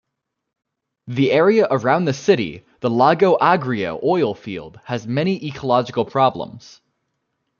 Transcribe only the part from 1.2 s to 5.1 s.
area around the city, the Lago Agrio oil field, has